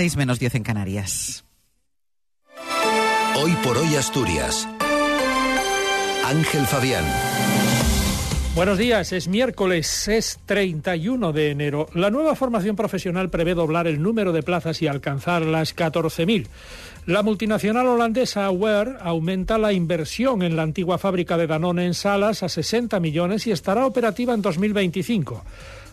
[0.00, 1.44] 6 menos 10 en Canarias.
[3.34, 4.68] Hoy por hoy Asturias.
[6.24, 7.04] Ángel Fabián.
[8.54, 11.88] Buenos días, es miércoles, es 31 de enero.
[11.94, 16.46] La nueva formación profesional prevé doblar el número de plazas y alcanzar las 14.000.
[17.06, 22.44] La multinacional holandesa Ware aumenta la inversión en la antigua fábrica de Danone en Salas
[22.44, 25.42] a 60 millones y estará operativa en 2025.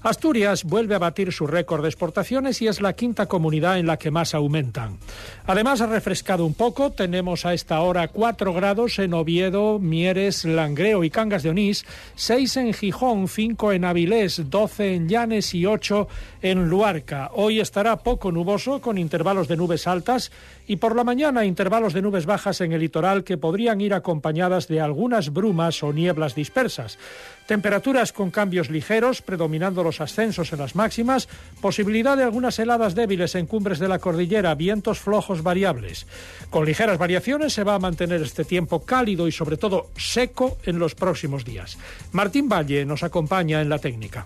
[0.06, 3.98] Asturias vuelve a batir su récord de exportaciones y es la quinta comunidad en la
[3.98, 5.00] que más aumentan.
[5.48, 6.92] Además, ha refrescado un poco.
[6.92, 12.58] Tenemos a esta hora 4 grados en Oviedo, Mieres, Langreo y Cangas de Onís, 6
[12.58, 16.08] en Gijón, 5 en Avilés, 12 en Llanes y 8
[16.44, 17.32] en Luarca.
[17.34, 20.32] Hoy estará poco nuboso con intervalos de nubes altas
[20.68, 24.68] y por la mañana intervalos de nubes bajas en el litoral que podrían ir acompañadas
[24.68, 27.00] de algunas brumas o nieblas dispersas.
[27.48, 31.28] Temperaturas con cambios ligeros, predominando los ascensos en las máximas,
[31.62, 36.08] posibilidad de algunas heladas débiles en cumbres de la cordillera, vientos flojos variables.
[36.50, 40.80] Con ligeras variaciones se va a mantener este tiempo cálido y sobre todo seco en
[40.80, 41.78] los próximos días.
[42.12, 44.26] Martín Valle nos acompaña en la técnica.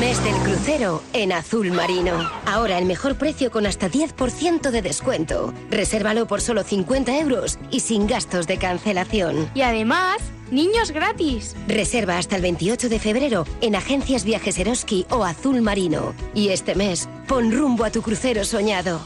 [0.00, 2.30] Mes del crucero en azul marino.
[2.46, 5.52] Ahora el mejor precio con hasta 10% de descuento.
[5.70, 9.50] Resérvalo por solo 50 euros y sin gastos de cancelación.
[9.54, 10.16] Y además,
[10.50, 11.56] niños gratis.
[11.66, 16.14] Reserva hasta el 28 de febrero en agencias Viajes Eroski o Azul Marino.
[16.34, 19.00] Y este mes, pon rumbo a tu crucero soñado.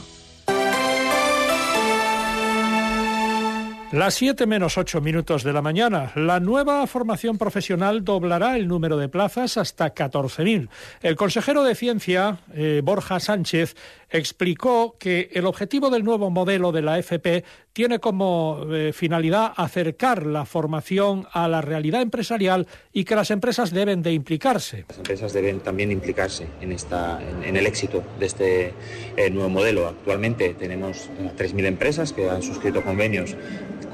[3.95, 6.11] Las 7 menos 8 minutos de la mañana.
[6.15, 10.67] La nueva formación profesional doblará el número de plazas hasta 14.000.
[11.01, 13.77] El consejero de Ciencia, eh, Borja Sánchez,
[14.09, 20.25] explicó que el objetivo del nuevo modelo de la FP tiene como eh, finalidad acercar
[20.25, 24.85] la formación a la realidad empresarial y que las empresas deben de implicarse.
[24.89, 28.73] Las empresas deben también implicarse en, esta, en, el éxito de este
[29.15, 29.87] eh, nuevo modelo.
[29.87, 33.35] Actualmente tenemos 3.000 empresas que han suscrito convenios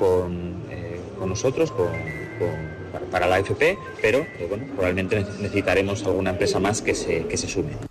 [0.01, 1.71] con, eh, nosotros,
[3.11, 7.90] para la FP, pero bueno, probablemente necesitaremos alguna empresa más que se, que se sume.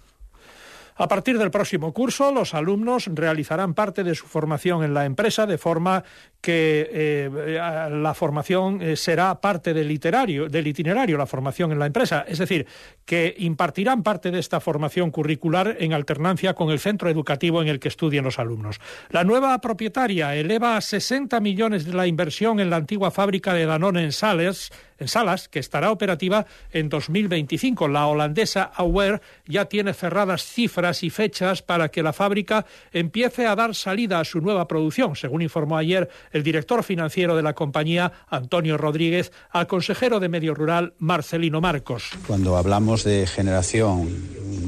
[1.00, 5.46] A partir del próximo curso, los alumnos realizarán parte de su formación en la empresa
[5.46, 6.04] de forma
[6.42, 7.58] que eh,
[7.90, 12.26] la formación eh, será parte del, literario, del itinerario, la formación en la empresa.
[12.28, 12.66] Es decir,
[13.06, 17.80] que impartirán parte de esta formación curricular en alternancia con el centro educativo en el
[17.80, 18.78] que estudien los alumnos.
[19.08, 23.64] La nueva propietaria eleva a 60 millones de la inversión en la antigua fábrica de
[23.64, 27.88] Danone en Sales, en Salas, que estará operativa en 2025.
[27.88, 33.56] La holandesa Aware ya tiene cerradas cifras y fechas para que la fábrica empiece a
[33.56, 38.12] dar salida a su nueva producción, según informó ayer el director financiero de la compañía,
[38.28, 42.10] Antonio Rodríguez, al consejero de Medio Rural, Marcelino Marcos.
[42.26, 44.08] Cuando hablamos de generación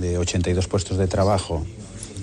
[0.01, 1.65] de 82 puestos de trabajo,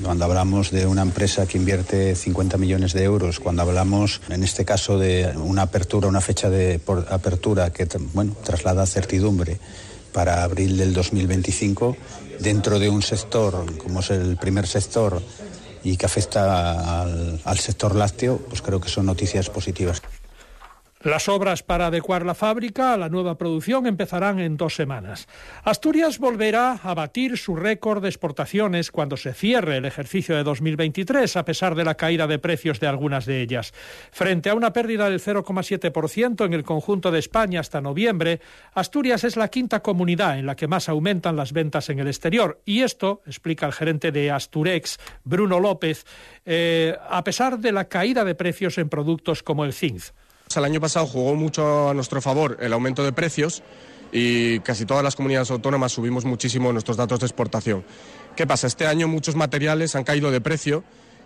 [0.04, 4.66] cuando hablamos de una empresa que invierte 50 millones de euros, cuando hablamos, en este
[4.66, 6.80] caso, de una apertura, una fecha de
[7.10, 9.60] apertura que bueno, traslada certidumbre
[10.14, 11.96] para abril del 2025,
[12.40, 15.22] dentro de un sector como es el primer sector
[15.84, 20.02] y que afecta al, al sector lácteo, pues creo que son noticias positivas.
[21.02, 25.30] Las obras para adecuar la fábrica a la nueva producción empezarán en dos semanas.
[25.64, 31.38] Asturias volverá a batir su récord de exportaciones cuando se cierre el ejercicio de 2023,
[31.38, 33.74] a pesar de la caída de precios de algunas de ellas.
[34.12, 38.42] Frente a una pérdida del 0,7% en el conjunto de España hasta noviembre,
[38.74, 42.60] Asturias es la quinta comunidad en la que más aumentan las ventas en el exterior.
[42.66, 46.06] Y esto, explica el gerente de Asturex, Bruno López,
[46.46, 50.04] eh, a pesar de la caída de precios en productos como el zinc.
[50.56, 53.62] El año pasado jugó mucho a nuestro favor el aumento de precios
[54.12, 57.86] y casi todas las comunidades autónomas subimos muchísimo nuestros datos de exportación.
[58.36, 58.66] ¿Qué pasa?
[58.66, 60.84] Este año muchos materiales han caído de precio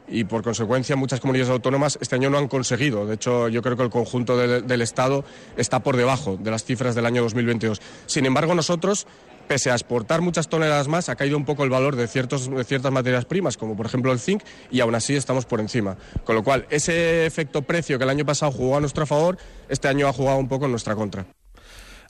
[0.10, 3.06] y por consecuencia muchas comunidades autónomas este año no han conseguido.
[3.06, 5.24] De hecho, yo creo que el conjunto del Estado
[5.56, 7.82] está por debajo de las cifras del año 2022.
[8.08, 9.08] Sin embargo, nosotros
[9.48, 12.50] pese a exportar muchas toneladas más, ha caído un poco el valor de, ciertas
[12.92, 15.98] materias primas, como por ejemplo el zinc, y aún así estamos por encima.
[16.24, 19.38] Con lo cual, ese efecto precio que el año pasado jugó a nuestro favor,
[19.70, 21.26] este año ha jugado un poco en nuestra contra.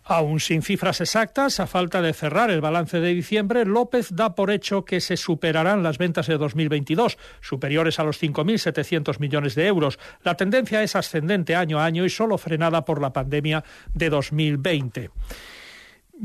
[0.06, 4.52] Aún sin cifras exactas, a falta de cerrar el balance de diciembre, López da por
[4.52, 10.00] hecho que se superarán las ventas de 2022, superiores a los 5.700 millones de euros.
[10.24, 13.64] La tendencia es ascendente año a año y solo frenada por la pandemia
[13.94, 15.10] de 2020.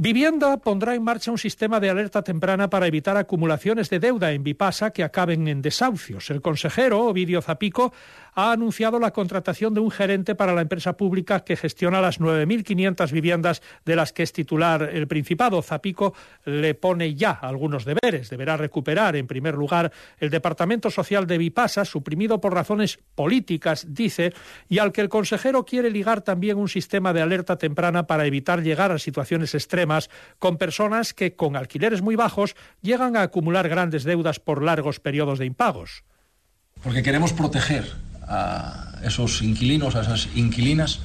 [0.01, 4.45] Vivienda pondrá en marcha un sistema de alerta temprana para evitar acumulaciones de deuda en
[4.45, 6.31] Vipasa que acaben en desahucios.
[6.31, 7.93] El consejero, Ovidio Zapico,
[8.37, 13.11] ha anunciado la contratación de un gerente para la empresa pública que gestiona las 9.500
[13.11, 15.61] viviendas de las que es titular el Principado.
[15.63, 16.15] Zapico
[16.45, 18.31] le pone ya algunos deberes.
[18.31, 19.91] Deberá recuperar, en primer lugar,
[20.21, 24.33] el Departamento Social de Vipasa, suprimido por razones políticas, dice,
[24.69, 28.63] y al que el consejero quiere ligar también un sistema de alerta temprana para evitar
[28.63, 29.88] llegar a situaciones extremas
[30.39, 35.39] con personas que, con alquileres muy bajos, llegan a acumular grandes deudas por largos periodos
[35.39, 36.05] de impagos.
[36.83, 37.85] Porque queremos proteger
[38.27, 41.01] a esos inquilinos, a esas inquilinas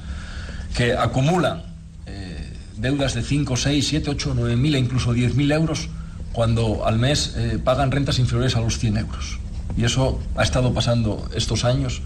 [0.76, 1.62] que acumulan
[2.06, 5.88] eh, deudas de 5, 6, 7, 8, 9 mil e incluso 10 mil euros
[6.32, 9.38] cuando al mes eh, pagan rentas inferiores a los 100 euros.
[9.76, 12.02] Y eso ha estado pasando estos años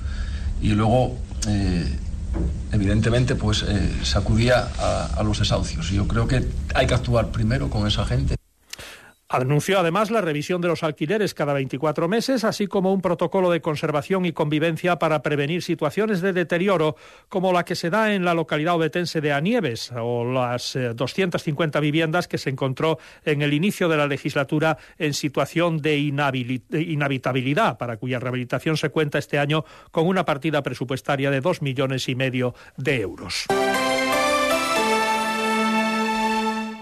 [0.60, 1.16] y luego,
[1.48, 1.98] eh,
[2.72, 3.64] evidentemente, pues
[4.02, 5.90] sacudía a, a los desahucios.
[5.90, 8.37] Yo creo que hay que actuar primero con esa gente.
[9.30, 13.60] Anunció además la revisión de los alquileres cada 24 meses, así como un protocolo de
[13.60, 16.96] conservación y convivencia para prevenir situaciones de deterioro
[17.28, 21.82] como la que se da en la localidad obetense de Anieves o las 250 eh,
[21.82, 27.98] viviendas que se encontró en el inicio de la legislatura en situación de inhabitabilidad, para
[27.98, 32.54] cuya rehabilitación se cuenta este año con una partida presupuestaria de dos millones y medio
[32.78, 33.46] de euros.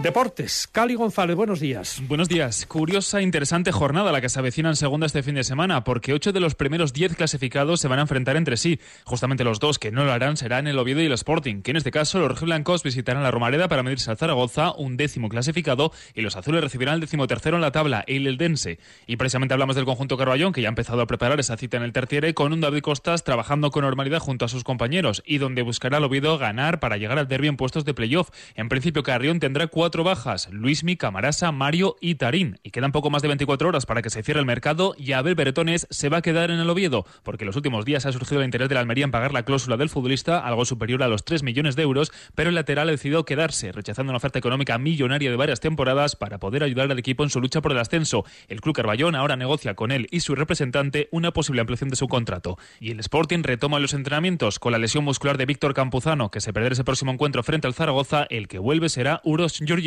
[0.06, 0.68] Deportes.
[0.70, 2.00] Cali González, buenos días.
[2.06, 2.64] Buenos días.
[2.66, 6.12] Curiosa e interesante jornada la que se avecina en segunda este fin de semana, porque
[6.12, 8.78] ocho de los primeros diez clasificados se van a enfrentar entre sí.
[9.02, 11.78] Justamente los dos que no lo harán serán el Oviedo y el Sporting, que en
[11.78, 16.20] este caso los rojiblancos visitarán la Romareda para medirse al Zaragoza, un décimo clasificado, y
[16.20, 18.78] los azules recibirán el décimo tercero en la tabla, el Eldense.
[19.08, 21.82] Y precisamente hablamos del conjunto Carballón, que ya ha empezado a preparar esa cita en
[21.82, 25.62] el terciere, con un David Costas trabajando con normalidad junto a sus compañeros, y donde
[25.62, 28.30] buscará el Oviedo ganar para llegar al derbi en puestos de playoff.
[28.54, 32.58] En principio, Carrión tendrá cuatro bajas, Luismi, Camarasa, Mario y Tarín.
[32.62, 35.34] Y quedan poco más de 24 horas para que se cierre el mercado y Abel
[35.34, 38.40] Beretones se va a quedar en el Oviedo, porque en los últimos días ha surgido
[38.40, 41.24] el interés de la Almería en pagar la cláusula del futbolista, algo superior a los
[41.24, 45.30] 3 millones de euros, pero el lateral ha decidido quedarse, rechazando una oferta económica millonaria
[45.30, 48.24] de varias temporadas para poder ayudar al equipo en su lucha por el ascenso.
[48.48, 52.08] El club Carballón ahora negocia con él y su representante una posible ampliación de su
[52.08, 52.58] contrato.
[52.80, 56.52] Y el Sporting retoma los entrenamientos con la lesión muscular de Víctor Campuzano, que se
[56.52, 59.85] perderá ese próximo encuentro frente al Zaragoza, el que vuelve será Uros Georgi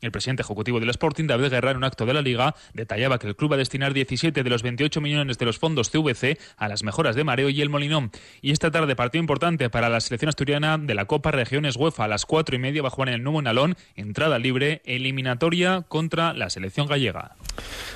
[0.00, 3.26] el presidente ejecutivo del Sporting, David Guerra, en un acto de la Liga, detallaba que
[3.26, 6.68] el club va a destinar 17 de los 28 millones de los fondos CVC a
[6.68, 8.10] las mejoras de Mareo y el Molinón.
[8.42, 12.04] Y esta tarde partido importante para la selección asturiana de la Copa Regiones UEFA.
[12.04, 15.84] A las cuatro y media va a jugar en el nuevo Nalón, entrada libre, eliminatoria
[15.88, 17.36] contra la selección gallega.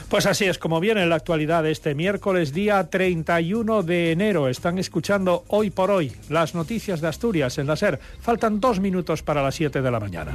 [0.08, 4.48] Pues así es como viene en la actualidad este miércoles, día 31 de enero.
[4.48, 7.98] Están escuchando hoy por hoy las noticias de Asturias en la SER.
[8.20, 10.34] Faltan dos minutos para las 7 de la mañana.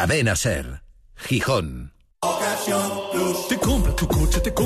[0.00, 0.82] Cadena Ser,
[1.14, 1.92] Gijón.
[3.50, 4.58] Te compra tu coche, te compra